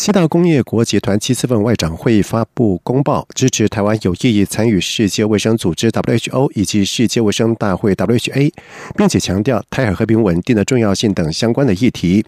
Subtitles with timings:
[0.00, 8.50] 七大工业国集团 G7 外长会议发布公报，支持台湾有意义参与世界卫生组织 WHO 以及世界卫生大会 WHA，
[8.96, 12.24] 并且强调台海和平稳定的重要性等相关的议题。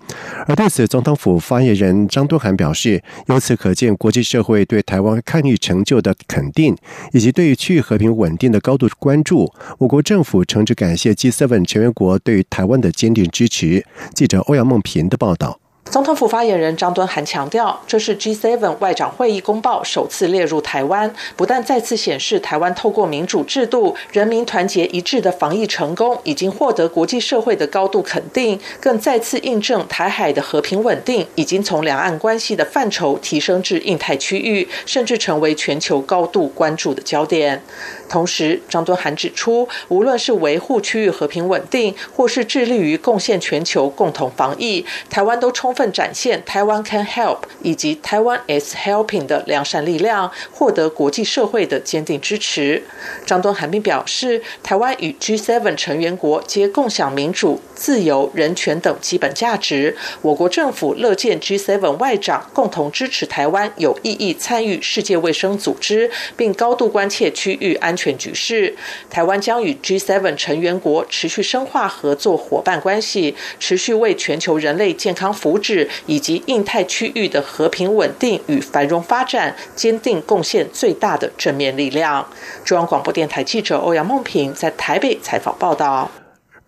[0.47, 6.77] 而对此，总统府发言人张敦涵表示，由此可见国际社会对台湾抗疫成就的肯定，
[7.15, 9.51] 以及对于区域和平稳定的高度关注。
[9.79, 13.87] 我国政府诚挚感谢 G7 成员国对于台湾的坚定支持。
[14.15, 15.62] 记者欧阳梦平的报道。
[15.91, 37.63] 总统府发言人张敦涵强调，这是 G7 外长会议公报首次列入台湾，不但再次显示台湾透过民主制度、人民团结一致的防疫成功，已经获得国际社会的高度肯定，更再次印证台海的和平稳定已经从两岸关系的范畴提升至印太区域，甚至成为全球高度关注的焦点。
[38.09, 45.93] 同时，张敦涵指出，无论是维护区域和平稳定，或是致力于贡献全球共同防疫，台湾都充充分。
[45.93, 52.83] 展现台湾 can help 以及台湾 is helping 的良善力量，获得国际社会的坚定支持。
[53.27, 59.97] 张敦涵并表示，台湾与 G7 成员国皆共享民主、自由、人权等基本价值。
[60.23, 68.75] 我国政府乐见 G7 外长共同支持台湾有意义参与世界卫生组织，并高度关切区域安全局势。
[69.11, 75.62] 台湾将与 G7 成员国持续深化合作伙伴关系，持续为全球人类健康福祉。
[76.07, 82.27] 以及印太区域的和平稳定与繁荣发展，坚定贡献最大的正面力量。
[82.65, 86.11] 中央广播电台记者欧阳梦平在台北采访报道。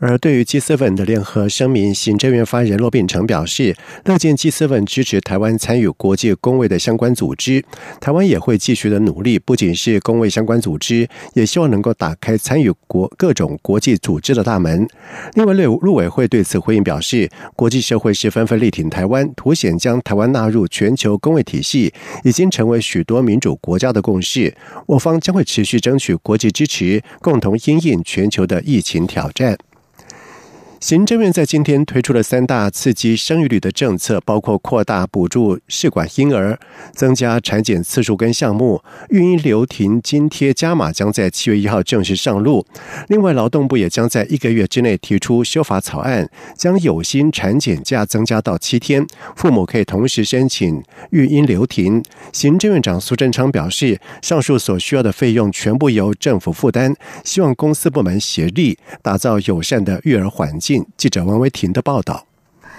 [0.07, 3.75] 而对于 G7 的联合声明，行政院发言人骆秉成表示，
[4.05, 7.65] 乐见 G7 支持台湾参与国际公卫的相关组织，
[8.03, 14.87] 台湾也会继续的努力，不仅是公卫相关组织，也希望能够打开参与国各种国际组织的大门。
[15.37, 21.95] 另外，陆陆委会对此回应表示，国际社会是纷纷力挺台湾，凸显将台湾纳入全球公卫体系，
[22.25, 24.55] 已经成为许多民主国家的共识。
[24.85, 29.57] 我方将会持续争取国际支持，共同应应全球的疫情挑战。
[30.85, 36.61] 行政院在今天推出了三大刺激生育率的政策，包括扩大补助试管婴儿、
[36.93, 42.67] 增加产检次数跟项目、育婴留停津贴加码，将在七月一号正式上路。
[43.09, 49.07] 另外，劳动部也将在一个月之内提出修法草案，将有薪产检假增加到七天，
[49.37, 52.03] 父母可以同时申请育婴留停。
[52.31, 56.95] 行政院长苏贞昌表示，上述所需要的费用全部由政府负担，
[57.25, 60.74] 希望公司部门协力打造友善的育儿环境。
[60.97, 62.27] 记者王维婷的报道。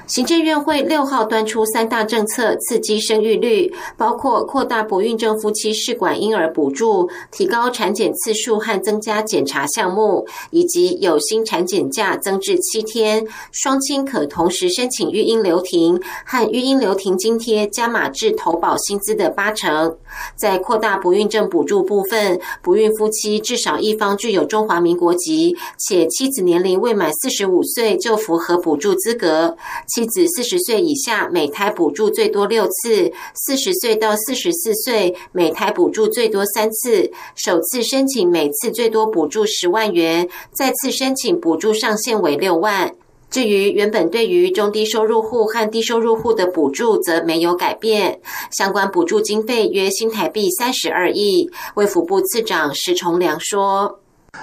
[0.08, 19.98] 行政院会六号端出三大政策，刺激生育率，包括扩大不孕症夫妻试管婴儿补助、提高产检次数和增加检查项目，以及有薪产检假增至七天，双亲可同时申请育婴留停和育婴留停津贴加码至投保薪资的八成。
[20.36, 29.58] 在扩大不孕症补助部分，不孕夫妻至少一方具有中华民国籍，且妻子年龄未满四十五岁就符合补助资格。
[29.96, 37.10] 妻子四十岁以下，每胎补助最多六次；四十岁到四十四岁，每胎补助最多三次。
[37.34, 42.94] 首次申请每次最多补助十万元，再次申请补助上限为六万。
[43.30, 48.20] 至于原本对于中低收入户和低收入户的补助，则没有改变。
[48.52, 51.50] 相关补助经费约新台币三十二亿。
[51.76, 54.02] 卫福部次长石崇良说。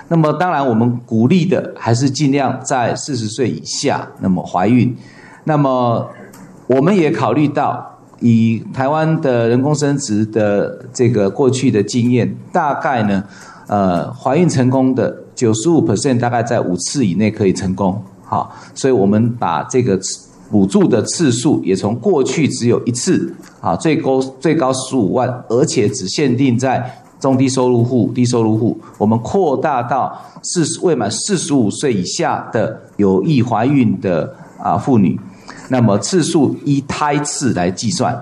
[0.08, 4.96] 那么，当然我们鼓励的还是尽量在四十岁以下，那么怀孕。
[5.44, 6.08] 那么，
[6.66, 13.24] 我们也考虑到，以台湾的人工生殖的这个过去的经验，大概呢，
[13.66, 19.98] 呃，怀孕成功的九十五 percent 大概在五次以内可以成功，好，所以我们把这个
[20.50, 35.18] 补助的次数也从过去只有一次，啊，最高最高十五万，而且只限定在中低收入户、低收入户，我们扩大到四十未满四十五岁以下的有意怀孕的啊妇女。
[35.68, 38.20] 那么次数依胎次来计算。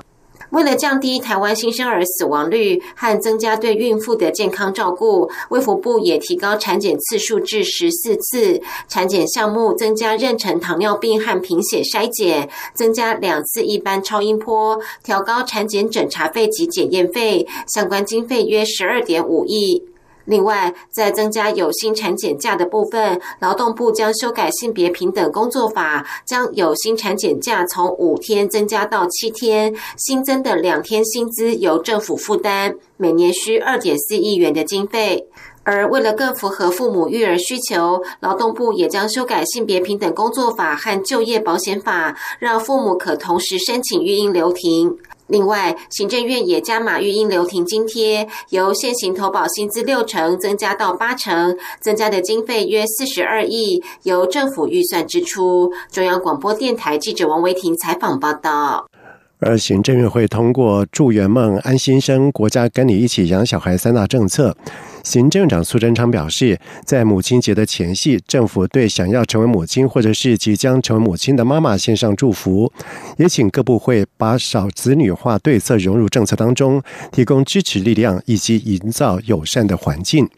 [0.51, 19.85] 为了降低台湾新生儿死亡率和增加对孕妇的健康照顾，卫福部也提高产检次数至十四次，产检项目增加妊娠糖尿病和贫血筛检，增加两次一般超音波，调高产检诊查费及检验费，相关经费约十二点五亿。
[20.31, 35.27] 另外，在增加有薪产检假的部分，劳动部将修改性别平等工作法，将有薪产检假从五天增加到七天，新增的两天薪资由政府负担，每年需二点四亿元的经费。
[35.65, 44.97] 而为了更符合父母育儿需求，劳动部也将修改性别平等工作法和就业保险法，让父母可同时申请育婴留停。
[45.31, 55.73] 另外，行政院也加码育婴留停津贴，由现行投保薪资六成增加到八成，增加的经费约四十二亿，由政府预算支出。
[55.91, 58.87] 中央广播电台记者王维婷采访报道。
[59.39, 64.55] 而行政院会通过“助圆梦”“安心生”“国家跟你一起养小孩”三大政策。
[65.03, 72.73] 行政长苏贞昌表示，在母亲节的前夕，政府对想要成为母亲或者是即将成为母亲的妈妈献上祝福，
[73.17, 80.29] 也请各部会把少子女化对策融入政策当中，提供支持力量以及营造友善的环境。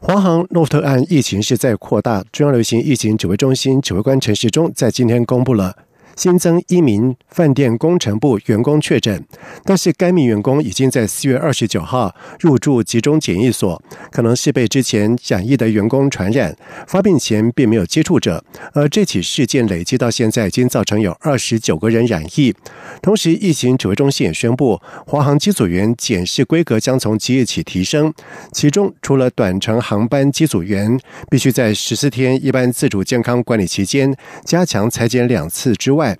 [0.00, 5.74] 华航诺特案疫情是在扩大，中央流行疫情指挥中心指挥官陈时中在今天公布了。
[6.16, 9.24] 新增一名饭店工程部员工确诊，
[9.64, 16.56] 但是该名员工已经在四月二十九号入住集中检疫所，可能是被之前染疫的员工传染。
[16.86, 22.54] 发病前并没有接触者，而这起事件累计到现在已经造成有二十九个人染疫。
[23.02, 28.12] 同时，疫情指挥中心也宣布，华航机组员检视规格将从即日起提升，
[28.52, 30.98] 其中除了短程航班机组员
[31.30, 34.14] 必须在十四天一般自主健康管理期间
[34.44, 36.18] 加强裁剪两次之外， 外，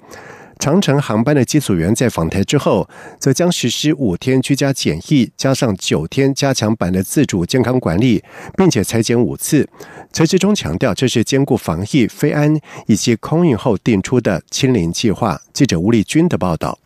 [0.59, 2.89] 长城航班的机组员在访台之后，
[3.19, 8.25] 则将实施五天居家检疫，加上九天加强版的自主健康管理，
[8.57, 9.69] 并且裁减五次。
[10.11, 15.39] 陈志忠强调，这是兼顾防疫、非安以及空运后定出的“清零”计划。
[15.53, 16.79] 记者吴立军的报道。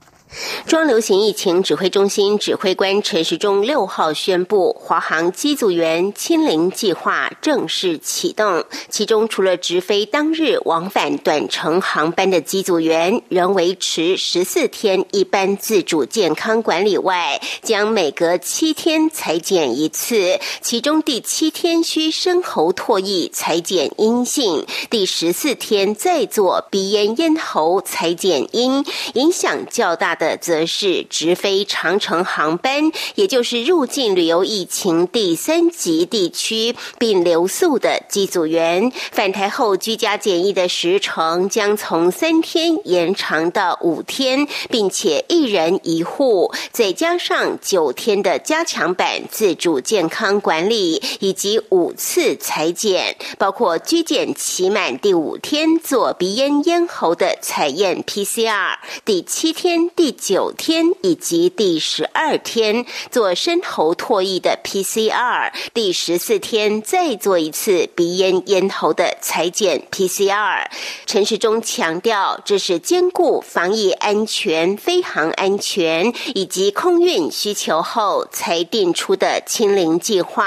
[0.66, 8.62] 中流行疫情指挥中心指挥官陈时中六号宣布，华航机组员清零计划正式启动。
[8.90, 20.38] 其中，除了直飞当日往返短程航班的机组员仍维持十四天一般自主健康管理外，将每隔七天裁剪一次。
[20.60, 28.84] 其中第七天需深喉唾液裁剪阴性，第十四天再做鼻咽咽喉裁剪阴，
[29.14, 30.17] 影响较大。
[30.18, 60.07] 的则是直飞长城航班，也就是入境旅游疫情第三级地区并留宿的机组员，返台后居家检疫的时程将从三天延长到五天，并且一人一户，再加上九天的加强版自主健康管理以及五次裁剪，包括居检期满第五天做鼻咽咽喉的采验 PCR，第七天第。
[60.08, 70.64] 第九天以及第十二天做深喉唾液的 PCR，第十四天再做一次鼻咽咽喉的裁剪 PCR。
[71.04, 80.46] 陈世忠强调，这是兼顾防疫安全、飞航安全以及空运需求后才定出的清零计划。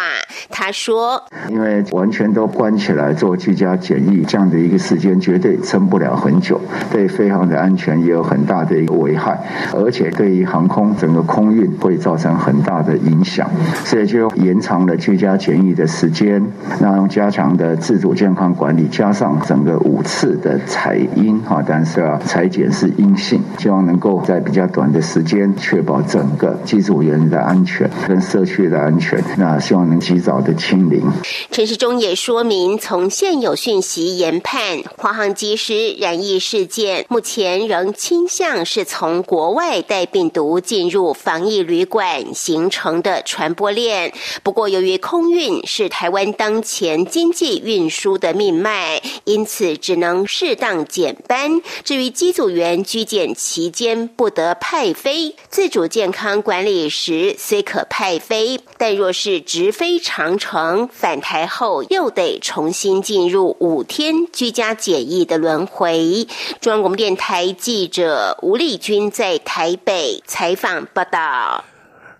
[0.49, 6.59] 他说：“因为完全都关起来做居家检疫，这样的一个时间绝对撑不了很久，
[6.91, 9.39] 对飞航的安全也有很大的一个危害。”
[9.73, 13.49] 而且对于航空整个空运会造成很大的影响，
[13.83, 16.41] 所以就延长了居家检疫的时间，
[16.79, 31.03] 那用加强的自主健康管理，加上整个五次的采阴哈，但是啊采检是阴性，希望能够在比较短的时间确保整个机组员的安全跟社区的安全，那希望能及早的清零。
[31.49, 34.59] 陈世忠也说明，从现有讯息研判，
[34.97, 39.40] 华航机师染疫事件目前仍倾向是从国。
[39.41, 44.13] 国外带病毒进入防疫旅馆形成的传播链。
[44.43, 51.59] 不过，由于空运是台湾当前经济运输的命脉，因此只能适当减班。
[51.83, 66.27] 至于机组员居检期间不得派飞，自主健康管理时虽可派飞，但若是直飞长城返台后，又得重新进入五天居家检疫的轮回。
[66.59, 69.30] 中央广播电台记者吴丽君在。
[69.39, 71.63] 台北采访报道。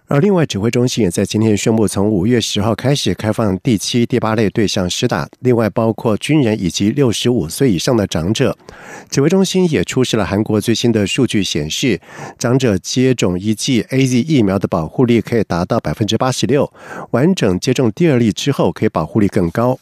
[0.08, 8.58] 而另外，指挥中心也在今天宣布，从五月十号开始开放第七、第八类对象施打，另外包括军人以及六十五岁以上的长者。
[9.10, 12.02] 指挥中心也出示了韩国最新的数据，显示
[12.38, 16.70] 长者接种一剂 A Z 疫苗的保护力可以达到百分之八十六，
[17.12, 19.80] 完整接种第二例之后，可以保护力更高。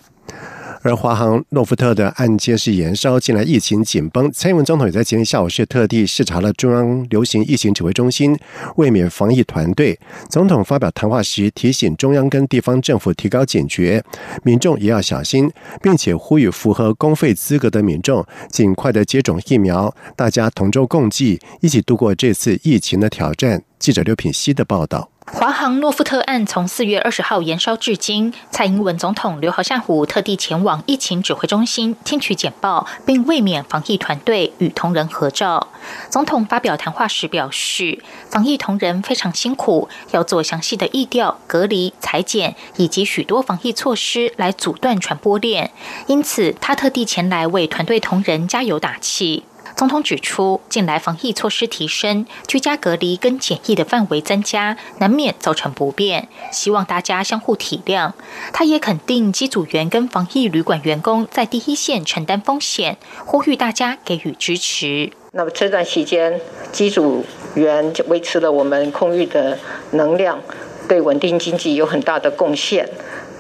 [0.82, 4.32] 而华航诺富特的案件是延烧，近来疫情紧绷。
[4.32, 8.38] 蔡英文总统也在今天下午是特地视察了中央流行疫情指挥中心，
[8.78, 10.00] 卫冕防疫团队。
[10.30, 14.04] 总统发表谈话时提醒中央跟地方政府提高警觉，
[14.44, 23.62] 民众也要小心，并且呼吁符合公费资格的民众尽快的接种疫苗，大家同舟共济，一起度过这次疫情的挑战。
[23.78, 25.10] 记者刘品希的报道。
[25.32, 35.68] 华航诺富特案从四月二十号延烧至今，蔡英文总统刘豪下午特地前往疫情指挥中心听取简报，并卫冕防疫团队与同仁合照。
[36.10, 45.72] 总统发表谈话时表示，防疫同仁非常辛苦，要做详细的疫调、隔离、裁剪以及许多防疫措施来阻断传播链，
[46.08, 49.44] 因此他特地前来为团队同仁加油打气。
[49.80, 58.12] 总统指出，近来防疫措施提升，居家隔离跟检疫的范围增加，难免造成不便，希望大家相互体谅。
[58.52, 65.14] 他也肯定机组员跟防疫旅馆员工在第一线承担风险，呼吁大家给予支持。
[65.32, 66.42] 那么这段期间，
[66.74, 67.24] 机组
[67.56, 69.58] 员维持了我们空域的
[69.92, 70.42] 能量，
[70.90, 72.90] 对稳定经济有很大的贡献。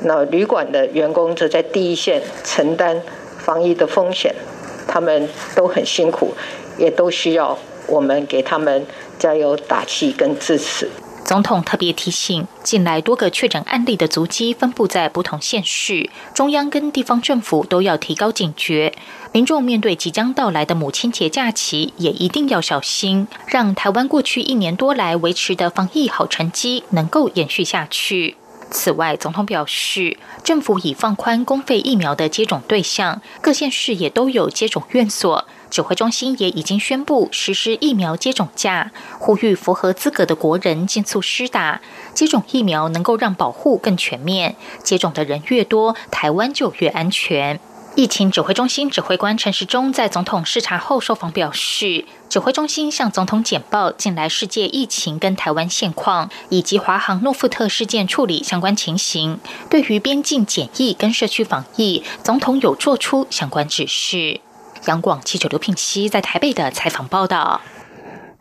[0.03, 3.01] 那旅馆的员工则在第一线承担
[3.37, 4.33] 防疫的风险。
[4.91, 6.33] 他们都很辛苦，
[6.79, 8.85] 也都需要我们给他们
[9.19, 10.89] 加油打气跟支持。
[11.25, 18.91] 总统特别提醒，近来多个确诊案例的足迹分布在不同县市，中央跟地方政府都要提高警觉。
[19.31, 28.37] 民众面对即将到来的母亲节假期，也一定要小心，让台湾过去一年多来维持的防疫好成绩能够延续下去。
[28.71, 35.45] 此外，总统表示，政府已放宽公费疫苗的接种对象，各县市也都有接种院所。
[35.69, 41.79] 指挥中心也已经宣布实施疫苗接种假，呼吁符合资格的国人尽速施打。
[42.15, 47.59] 接种疫苗能够让保护更全面，接种的人越多，台湾就越安全。
[47.95, 59.39] 疫情指挥中心指挥官陈时中在总统视察后受访表示，指挥中心向总统简报近来世界疫情跟台湾现况，以及华航诺富特事件处理相关情形。
[59.69, 64.39] 对于边境检疫跟社区防疫，总统有做出相关指示。
[64.85, 67.59] 央广记者刘品熙在台北的采访报道。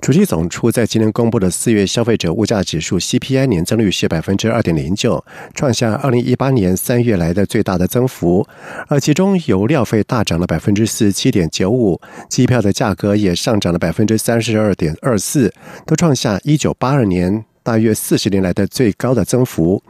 [0.01, 5.23] 主计总处在今天公布的四月消费者物价指数 CPI 年增率是百分之二点零九，
[5.55, 8.47] 创下二零一八年三月来的最大的增幅。
[8.87, 15.53] 而其中油料费大涨了百分之四十七点九五，机票的价格也上涨了百分之三十二点二四，
[15.85, 17.45] 都创下一九八二年。
[17.69, 19.83] 大约四十年来的最高的增幅。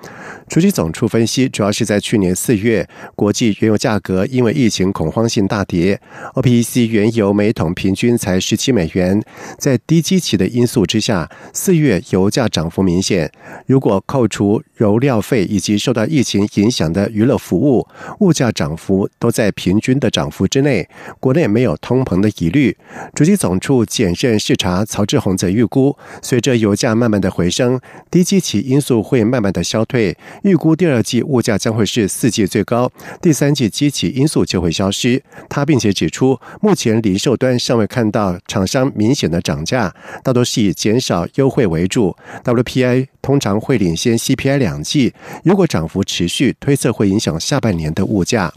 [0.49, 6.01] 主机总处分析，主要是在去年四月，国际原油价格因为疫情恐慌性大跌
[6.35, 9.23] ，OPEC 原油每桶平均才十七美元。
[9.61, 13.31] 在低基期的因素之下，四月油价涨幅明显。
[13.67, 17.87] 如果扣除油料费以及受到疫情影响的娱乐服务，
[18.21, 20.89] 物价涨幅都在平均的涨幅之内。
[21.21, 22.77] 国内没有通膨的疑虑。
[23.15, 27.81] 主机总处检任视察曹志宏则预估，随着油价慢慢的回升。
[28.11, 32.91] 低基期因素会慢慢的消退，预估第二季物价将会是四季最高，
[33.23, 35.23] 第三季基期因素就会消失。
[35.49, 39.95] 他并且指出，目前零售端尚未看到厂商明显的涨价，
[40.25, 42.17] 大多是以减少优惠为主。
[42.45, 48.53] WPI 通常会领先 CPI 两两季，如果涨幅持续，推测会影响下半年的物价。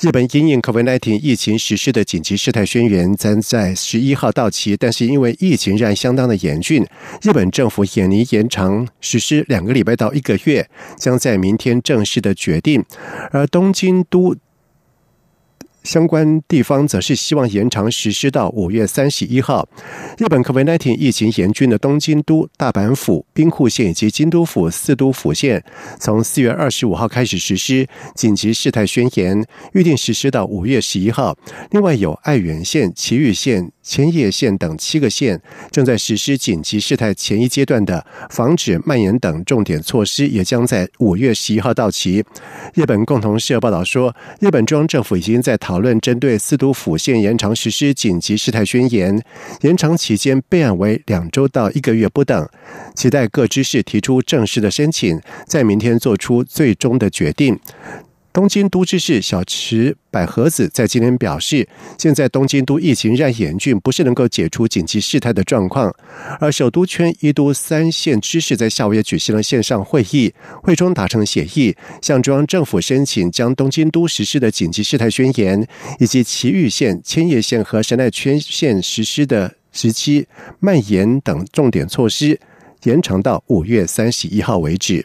[0.00, 6.84] 日本因应 COVID-19 疫情实施的紧急事态宣言将在十一号到期，但是因为疫情仍然相当的严峻，
[7.22, 12.84] 日本政府也拟延长实施两个礼拜到一个月，将在明天正式的决定。
[13.30, 14.36] 而东京都。
[15.82, 19.68] 相关地方则是希望延长实施到五月三十一号。
[20.18, 25.62] 日本 COVID-19 疫情严峻的东京都、大阪府、兵库县以及京都府四都府县，
[25.98, 31.36] 从四月二十五号开始实施紧急事态宣言，预定实施到五月十一号。
[31.70, 33.70] 另外有爱媛县、埼玉县。
[33.82, 42.24] 千叶县等七个县正在实施紧急事态前一阶段的防止蔓延等重点措施，也将在五月十一号到期。
[42.74, 49.22] 日本共同社报道说，日本中央政府已经在讨论针对四都府县延长实施紧急事态宣言，
[49.62, 52.48] 延长期间备案为两周到一个月不等，
[52.94, 57.58] 期待各知事提出正式的申请，在明天做出最终的决定。
[58.32, 65.94] 东京都知事小池百合子在今天表示，现在东京都疫情仍然严峻，不是能够解除紧急事态的状况。
[66.40, 75.66] 而首都圈一都三县知事在下午也举行了线上会议，会中达成协议，向中央政府申请将东京都实施的紧急事态宣言，
[75.98, 80.26] 以及埼玉县、千叶县和神奈川县实施的时期
[80.58, 82.40] 蔓延等重点措施，
[82.84, 85.04] 延长到五月三十一号为止。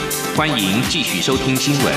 [0.35, 1.93] 欢迎继续收听新闻。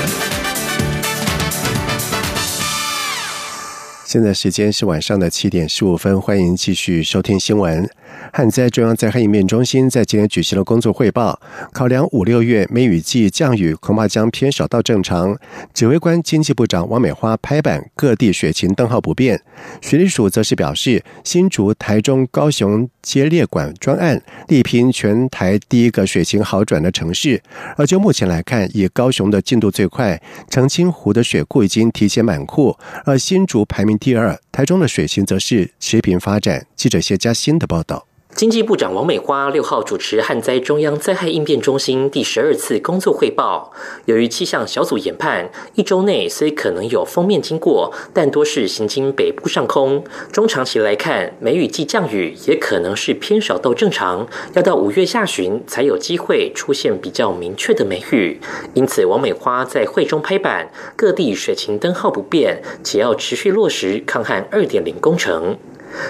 [4.03, 7.89] 现在时间是晚上的七点十五分，欢迎继续收听新闻。
[8.37, 11.39] 旱灾中央灾害应变中心在今天举行了工作汇报，
[11.71, 15.33] 考量五六月梅雨季降雨恐怕将偏少到正常。
[15.73, 19.41] 指挥官经济部长王美花拍板，各地水情灯号不变。
[19.79, 27.41] 水利署则是表示，新竹、台中、高雄接列管专案，力拼全台第一个水情好转的城市。
[27.77, 36.65] 而就目前来看，以高雄的进度最快，澄清湖的水库已经提前满库，而新竹排名第二，台中的水情则是持平发展。
[36.75, 38.05] 记者谢佳欣的报道。
[38.35, 43.71] 经济部长王美花六号主持旱灾中央灾害应变中心第十二次工作汇报。
[44.07, 50.03] 由于气象小组研判，一周内虽可能有锋面经过，但多是行经北部上空。
[50.33, 58.41] 中长期来看，梅雨季降雨也可能是偏少到正常，要到五月下旬才有机会出现比较明确的梅雨。
[58.73, 65.57] 因此，王美花在会中拍板，各地水情灯号不变，且要持续落实抗旱二点零工程。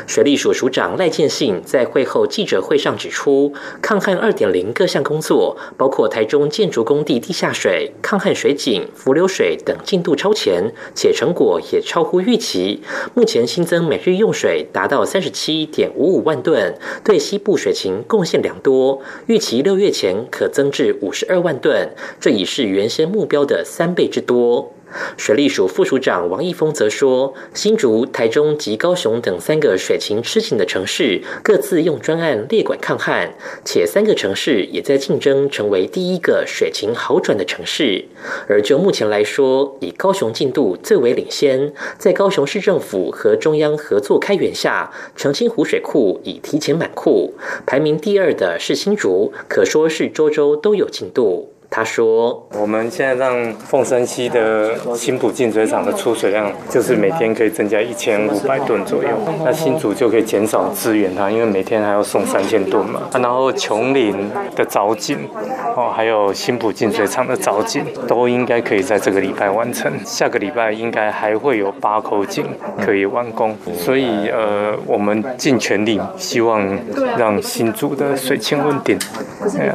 [0.08, 12.82] 水利署署长赖建信在会后记者会上指出，抗旱二点零各项工作，包括台中建筑工地地下水、抗旱水井、浮流水等进度超前，且成果也超乎预期。
[13.14, 19.02] 目前新增每日用水达到三十七点五五万吨，对西部水情贡献良多。
[19.28, 21.90] 预期六月前可增至五十二万吨，
[22.20, 24.75] 这已是原先目标的三倍之多。
[25.18, 38.06] 水利署副署长王义峰则说，新竹、台中及高雄等三个水情吃紧的城市，各自用专案列管抗旱，且三个城市也在竞争成为第一个水情好转的城市。
[38.48, 47.34] 而就目前来说，以高雄进度最为领先，在高雄市政府和中央合作开源下，澄清湖水库已提前满库。
[47.66, 51.55] 排名第二的是新竹，可说是周周都有进度。
[51.76, 59.10] 他说：“我们现在让凤山溪的新浦净水厂的出水量，就是每天可以增加一千五百吨左右。
[59.44, 63.02] 那新竹就可以减少支援它，因为每天还要送三千吨嘛。
[63.16, 64.16] 然后琼林
[64.56, 65.18] 的藻井，
[65.76, 69.92] 哦，还有新浦净水厂的藻井，都应该可以在这个礼拜完成。
[70.06, 72.46] 下个礼拜应该还会有八口井
[72.86, 73.54] 可以完工。
[73.78, 76.66] 所以，呃，我们尽全力希望
[77.18, 78.98] 让新竹的水情稳定，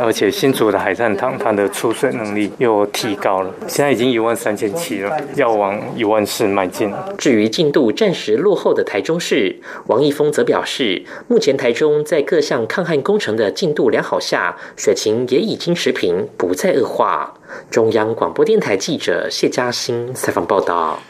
[0.01, 6.93] 而且新竹的海战堂它的出水能力又提高了，现在已经一万三千七了，要往一万四迈进。
[7.19, 17.35] 至于进度暂时落后的台中市，王义峰则表示，目前台中在各项抗旱工程的进度良好下，水情也已经持平，不再恶化。
[17.71, 21.01] 中央广播电台记者谢嘉欣采访报道。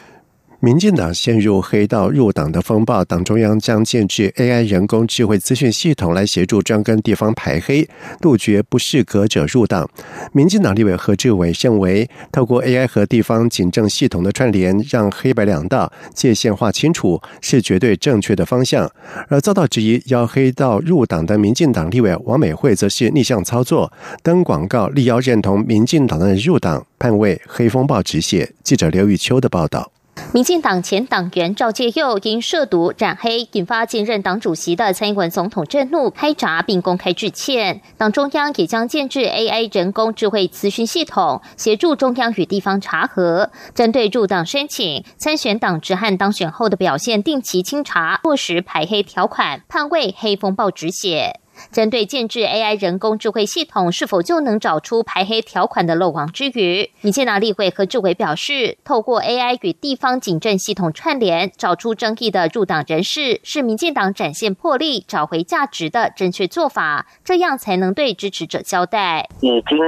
[0.62, 7.88] 民进党陷入黑道入党的风暴，党中央将建制 AI 人工智慧资讯系统来协助专跟地方排黑，
[8.20, 9.88] 杜绝不适格者入党。
[10.34, 18.90] 民进党立委何志伟认为，透过 AI 和地方警政系统的串联，让黑白两道界限划清楚，是绝对正确的方向。
[19.28, 23.90] 而遭到质疑要黑道入党的民进党立委王美惠，则是逆向操作，
[24.22, 28.52] 登广告力邀认同民进党的入党，盼为黑风暴止血。
[28.62, 29.90] 记者刘玉秋的报道。
[30.32, 37.82] 民进党前党员赵介佑因涉毒染黑，引发现任党主席的蔡英文总统震怒，开闸并公开致歉。
[37.98, 51.40] 党中央也将建制 AI 人工智慧咨询系统，协助中央与地方查核，针对入党申请、参选党职和当选后的表现定期清查，落实排黑条款，盼为黑风暴止血。
[51.72, 56.90] 针对建制 AI 人工智慧系统是否就能找出排黑条款的漏网之鱼？
[57.00, 69.28] 民进党立委何志伟表示，透过 AI 与地方警政系统串联，找出争议的入党人士，是民进党展现魄力、找回价值的正确做法，这样才能对支持者交代。
[69.40, 69.78] 已经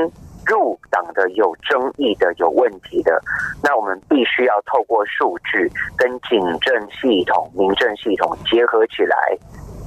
[0.45, 3.23] 入党的、有争议的、有问题的，
[3.63, 9.17] 那我们必须要透过数据跟警政系统、民政系统结合起来。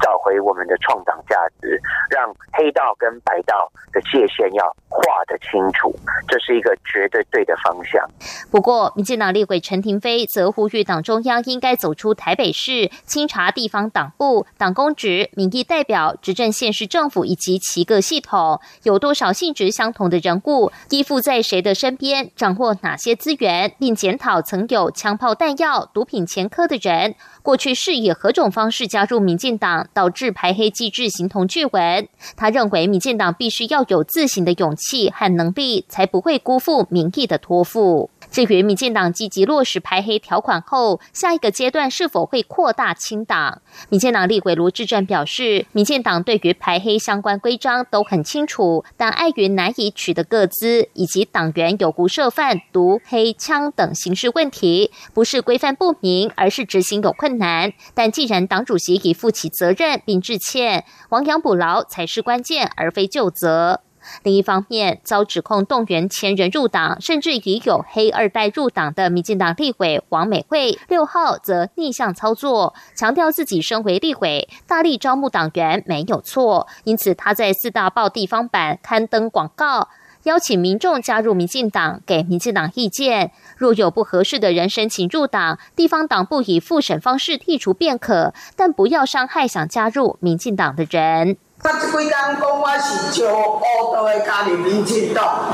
[0.01, 1.79] 找回我们的创党价值，
[2.09, 5.93] 让黑道跟白道的界限要画得清楚，
[6.27, 8.03] 这是一个绝对对的方向。
[8.51, 27.15] 不过，民进党立委陈廷飞则呼吁党中央应该走出台北市，清查地方党部、党公职、民意代表、执政县市政府以及其各系统，有多少性质相同的人物依附在谁的身边，掌握哪些资源，并检讨曾有枪炮弹药、毒品前科的人。
[27.41, 32.07] 过去是以何种方式加入民进党，导致排黑机制形同巨文。
[32.35, 38.09] 他认为，民进党必须要有自省的勇气和能力，才不会辜负民意的托付。
[38.35, 43.61] 至于民进党积极落实排黑条款后，下一个阶段是否会扩大清党？
[43.87, 57.71] 民进党立委卢志正表示，民进党对于排黑相关规章都很清楚，但碍于难以取得各资，以及党员有无涉犯毒、黑、枪等刑事问题，不是规范不明，而是执行有困难。
[57.93, 63.79] 但既然党主席已负起责任并致歉，亡羊补牢才是关键，而非就责。
[64.23, 76.67] 另一方面，遭指控动员前人入党，甚至已有黑二代入党的民进党立委王美惠，六号则逆向操作，强调自己身为立委，大力招募党员没有错。
[76.83, 79.89] 因此，他在四大报地方版刊登广告，
[80.23, 83.31] 邀请民众加入民进党，给民进党意见。
[83.57, 91.37] 若有不合适的人申请入党，地方党部以复审方式剔除便可，但不要伤害想加入民进党的人。
[91.63, 95.45] 他这几天讲我是招乌道的加入民进党，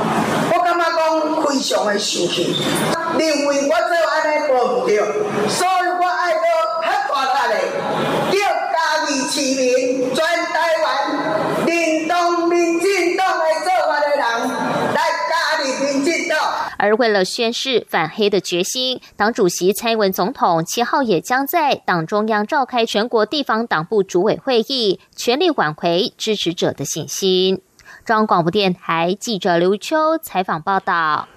[0.51, 2.55] 我感觉讲非常的生气，
[3.17, 4.97] 认为我做安尼做唔对，
[5.47, 6.41] 所以我爱到
[6.81, 6.89] 很
[7.33, 8.39] 大力的叫
[8.73, 10.85] 家己市民全台湾
[11.65, 14.19] 认同民进党的做法的人
[14.93, 16.37] 来加入民进党。
[16.81, 27.61] 而为了宣示反黑的决心，党主席蔡英文总统七号也将在党中央召开全国地方党部主委会议，全力挽回支持者的信心。
[28.03, 31.27] 中央广播电台记者刘秋采访报道。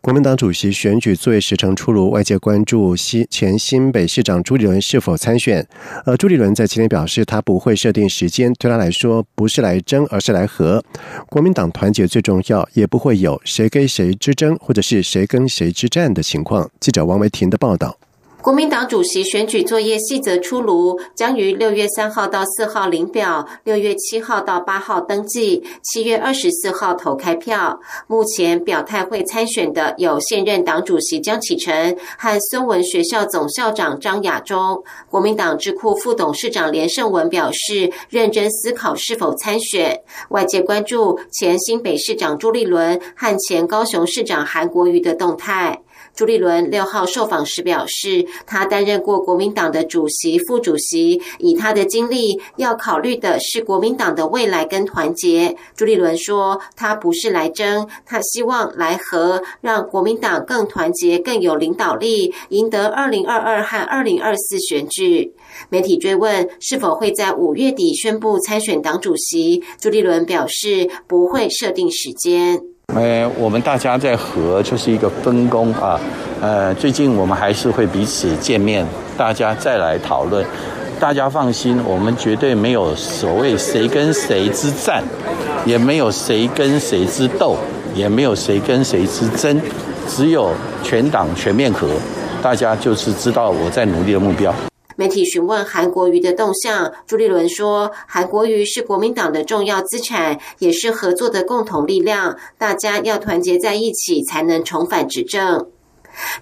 [0.00, 5.66] 国民党主席选举作业时程出炉，外界关注新前新北市长朱立伦是否参选。
[6.04, 10.82] 而朱立伦在今天表示，他不会设定时间，对他来说不是来争，而是来和。
[11.28, 16.70] 国民党团结最重要，也不会有谁跟谁之争，或者是谁跟谁之战的情况。
[16.78, 17.98] 记者王维婷的报道。
[18.40, 27.80] 国民党主席选举作业细则出炉，将于六月三号到四号领表，六月七号到八号登记，七月二十四号投开票。
[28.06, 34.84] 目前表态会参选的有现任党主席江启臣和孙文学校总校长张亚中。
[35.10, 40.00] 国民党智库副董事长连胜文表示，认真思考是否参选。
[40.30, 45.82] 外界关注前新北市长朱立伦和前高雄市长韩国瑜的动态。
[46.18, 55.56] 朱立伦六号受访时表示，他担任过国民党的主席、副主席，以他的经历，要考虑的是国民党的未来跟团结。
[55.76, 65.32] 朱立伦说，他不是来争，他希望来和，让国民党更团结、更有领导力，赢得二零二二和二零二四选举。
[65.68, 72.60] 媒体追问是否会在五月底宣布参选党主席，朱立伦表示不会设定时间。
[72.94, 76.00] 呃，我们大家在和就是一个分工啊。
[76.40, 78.84] 呃，最近我们还是会彼此见面，
[79.16, 80.44] 大家再来讨论。
[80.98, 85.04] 大家放心，我们绝对没有所谓谁跟谁之战，
[85.64, 87.56] 也没有谁跟谁之斗，
[87.94, 89.60] 也没有谁跟谁之争，
[90.08, 90.50] 只有
[90.82, 91.86] 全党全面和。
[92.42, 94.52] 大家就是知道我在努力的目标。
[94.98, 105.68] 媒体询问韩国瑜的动向，朱立伦说：“韩国瑜是国民党的重要资产，也是合作的共同力量，大家要团结在一起，才能重返执政。”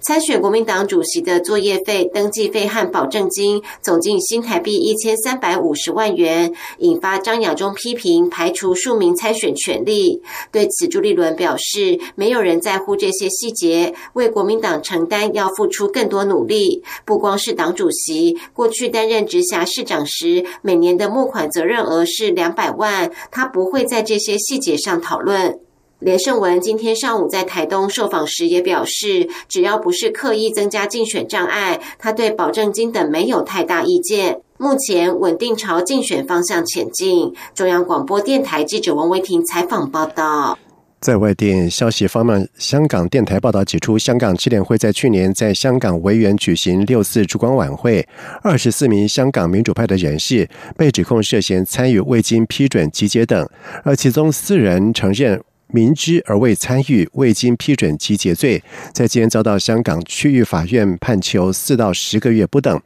[0.01, 10.21] 参选国民党主席的作业费、登记费和保证金总计新台币一千三百五十万元，引发张亚中批评排除数名参选权利。
[10.51, 16.83] 对此，朱立伦表示，没有人在乎这些细节，为国民党承担要付出更多努力。
[17.05, 25.59] 不光是党主席，过去担任直辖市长时，每年的募款责任额是两百万，他不会在这些细节上讨论。
[25.99, 34.39] 连胜文今天上午在台东受访时也表示，只要不是刻意增加竞选障碍，他对保证金等没有太大意见。
[34.57, 37.33] 目前稳定朝竞选方向前进。
[37.55, 40.57] 中央广播电台记者王维婷采访报道。
[40.99, 48.07] 在外电消息方面，香港电台报道指出，香港七联会在去年在香港维园举行六四烛光晚会，
[48.43, 53.47] 二十四名香港民主派的人士被指控涉嫌参与未经批准集结等，
[53.83, 55.41] 而其中四人承认。
[55.69, 62.81] 明知而未参与、未经批准集结罪，在今天遭到香港区域法院判囚四到十个月不等，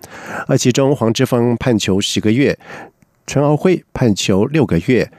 [0.47, 2.57] 而其中黄之锋判囚十个月。
[3.27, 5.11] 陈敖辉判囚六个月。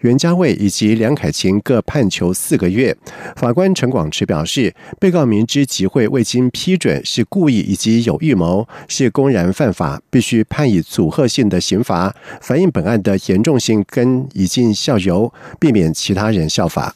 [0.00, 2.94] 袁家卫以及梁凯琴各判囚四个月。
[3.34, 16.94] 法官陈广池表示，被告明知集会未经批准是故意以及有预谋，是公然犯法，必须判以组合性的刑罚，反映本案的严重性，跟以儆效尤，避免其他人效法。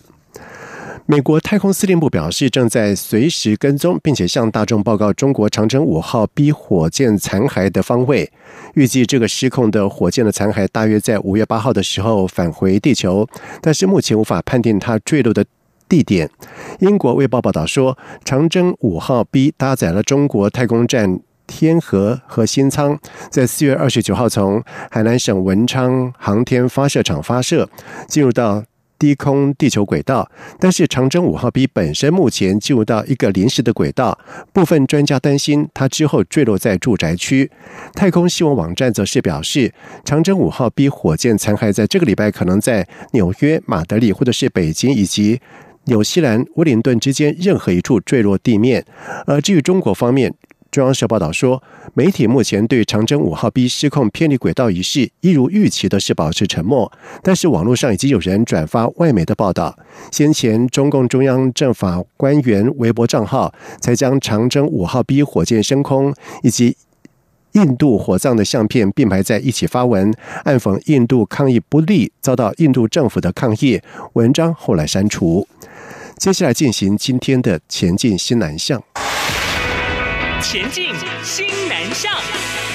[1.11, 8.31] 美国太空司令部表示，正在随时跟踪，并且向大众报告中国长征五号 B 火箭残骸的方位。
[8.75, 13.29] 预计这个失控的火箭的残骸大约在五月八号的时候返回地球，
[13.61, 15.45] 但是目前无法判定它坠落的
[15.89, 16.31] 地点。
[16.79, 21.19] 英国卫报报道说，长征五号 B 搭载了中国太空站
[21.49, 22.97] 天河核心舱，
[23.33, 27.69] 在四月二十九号从海南省文昌航天发射场发射，
[28.07, 28.63] 进入到。
[29.01, 34.17] 低空地球轨道，但是长征五号 B 本身目前进入到一个临时的轨道，
[34.53, 37.51] 部分专家担心它之后坠落在住宅区。
[37.95, 39.73] 太空新闻网站则是表示，
[40.05, 45.41] 长征五号 B 火箭残骸在这个礼拜可能在纽约、马德里或者是北京以及
[45.85, 48.85] 纽西兰威灵顿之间任何一处坠落地面。
[49.27, 50.35] 而至于中国方面，
[50.71, 51.61] 中央社报道说，
[51.95, 56.91] 媒体目前对长征五号 B 失控偏离轨道一事，一如预期的是保持沉默。
[57.23, 59.77] 但是网络上已经有人转发外媒的报道。
[60.13, 66.77] 先前中共中央政法官员微博账号才将长征五号 B 火箭升空以及
[67.53, 73.81] 印度火葬的相片并排在一起发文，暗讽印度抗议不力，遭到印度政府的抗议。
[74.13, 75.49] 文章后来删除。
[76.17, 78.81] 接下来进行今天的前进新南向。
[80.43, 82.70] 前进，新南向。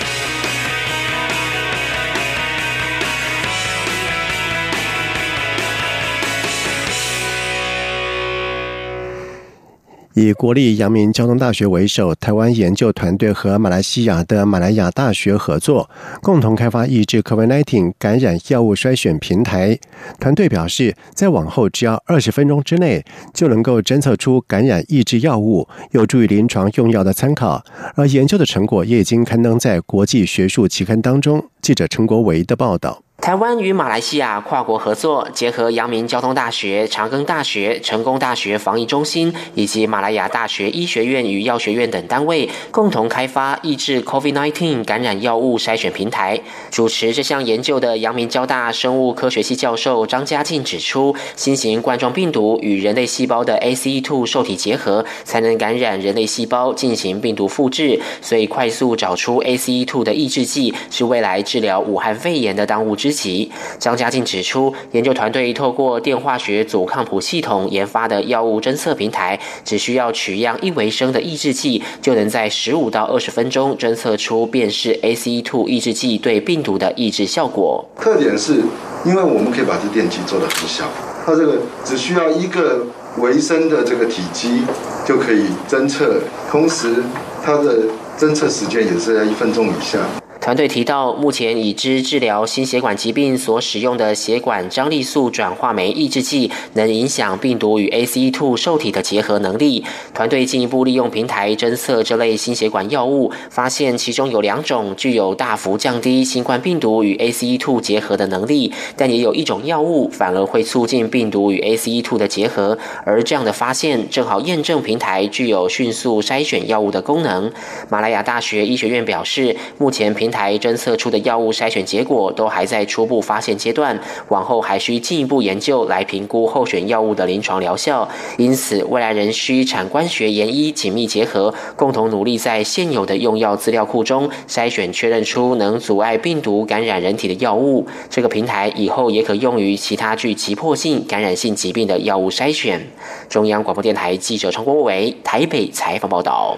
[10.16, 15.90] 以国立阳明交通大学为首，台湾研究团队和马来西亚的马来亚大学合作，
[16.22, 19.78] 共同开发抑制 COVID-19 感染药物筛选平台。
[20.18, 27.62] 团队表示，在往后只要二十分钟之内，就能够侦测出感染抑制药物，有助于临床用药的参考。
[27.96, 31.44] 而研究的成果也已经刊登在国际学术期刊当中。
[31.62, 33.05] 记者陈国维的报道。
[33.26, 46.40] 台湾与马来西亚跨国合作，结合阳明交通大学、长庚大学、成功大学防疫中心以及马来亚大学医学院与药学院等单位，共同开发抑制 COVID-19 感染药物筛选平台。
[46.70, 63.15] 主持这项研究的阳明交大生物科学系教授张家进指出，新型冠状病毒与人类细胞的 ACE2 受体结合，才能感染人类细胞进行病毒复制，所以快速找出 ACE2 的抑制剂，是未来治疗武汉肺炎的当务之。
[63.16, 63.50] 及
[63.80, 77.84] 张家进指出，研究团队透过电化学阻抗谱系统研发的药物侦测平台，只需要取样一微升的抑制剂，就能在十五到二十分钟侦测出辨识 ACE2 抑制剂对病毒的抑制效果。
[78.00, 78.62] 特点是，
[79.06, 80.86] 因为我们可以把这电机做得很小，
[81.26, 82.86] 它这个只需要一个
[83.18, 84.64] 微升的这个体积
[85.06, 87.04] 就可以侦测，同时
[87.44, 87.84] 它的
[88.18, 90.00] 侦测时间也是在一分钟以下。
[90.46, 99.84] 团队提到，目前已知治疗心血管疾病所使用的血管张力素转化酶抑制剂，能影响病毒与 ACE2 受体的结合能力。
[100.14, 112.78] 团队进一步利用平台侦测这类心血管药物，发现其中有两种具有大幅降低新冠病毒与 ACE2 结合的能力，但也有一种药物反而会促进病毒与 ACE2 的结合。
[113.04, 117.52] 而这样的发现正好验证平台具有迅速筛选药物的功能。
[117.90, 128.08] 马来亚大学医学院表示，目前平台台侦测出的药物筛选结果都还在初步发现阶段，往后还需进一步研究来评估候选药物的临床疗效。
[128.38, 137.88] 因此，未来仍需产官学研医紧密结合，共同努力在现有的用药资料库中筛选确认出能阻碍病毒感染人体的药物。
[138.10, 142.86] 这个平台以后也可用于其他具急迫性感染性疾病的药物筛选。
[143.30, 146.58] 中央广播电台记者陈国伟台北采访报道。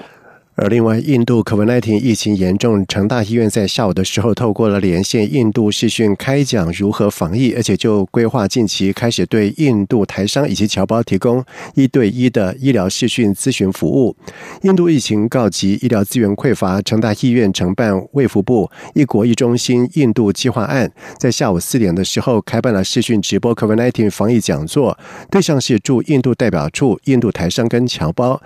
[0.60, 14.16] 而另外，印度 COVID-19 疫情严重，成大医院在下午的时候透过了连线印度视讯开讲如何防疫，而且就规划近期开始对印度台商以及侨胞提供一对一的医疗视讯咨询服务。
[14.64, 24.98] 印度疫情告急，医疗资源匮乏，成大医院承办卫福部“一国一中心”印度计划案，在下午四点的时候开办了视讯直播 COVID-19 防疫讲座，
[25.30, 28.42] 对象是驻印度代表处、印度台商跟侨胞。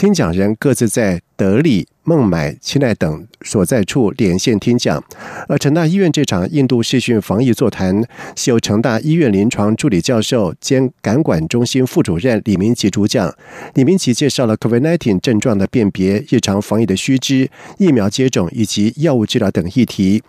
[0.00, 5.02] 听讲人各自在德里、孟买、清奈等所在处连线听讲。
[5.48, 8.02] 而成大医院这场印度视讯防疫座谈，
[8.34, 13.34] 是由成大医院临床助理教授兼感管中心副主任李明吉主讲。
[13.74, 20.22] 李明吉介绍了 COVID-19 症状的辨别、日常防疫的须知、疫苗接种以及药物治疗等议题。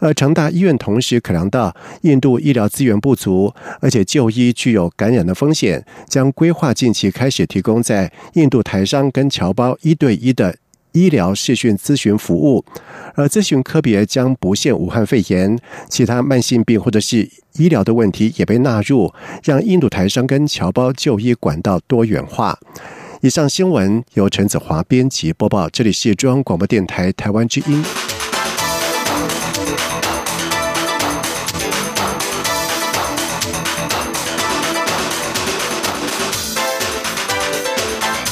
[0.00, 10.56] 而成大医院同时考量到印度医疗资源不足，而且就医具有感染的风险，将规划近期开始提供在印度台商跟侨胞一对一的
[10.92, 12.64] 医疗视讯咨询服务，
[13.14, 22.58] 而咨询科别将不限武汉肺炎，其他慢性病或者是医疗的问题也被纳入，让印度台商跟侨胞就医管道多元化。
[23.20, 27.84] 以上新闻由陈子华编辑播报，这里是中央广播电台台湾之音。